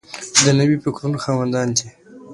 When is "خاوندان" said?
1.25-1.67